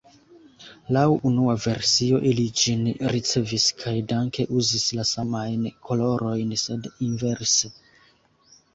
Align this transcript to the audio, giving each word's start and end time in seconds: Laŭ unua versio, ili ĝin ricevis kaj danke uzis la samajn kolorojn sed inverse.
Laŭ 0.95 1.01
unua 1.29 1.53
versio, 1.65 2.21
ili 2.31 2.45
ĝin 2.63 2.81
ricevis 3.17 3.67
kaj 3.83 3.95
danke 4.15 4.49
uzis 4.63 4.89
la 5.01 5.09
samajn 5.13 5.71
kolorojn 5.87 6.61
sed 6.67 6.93
inverse. 7.13 7.77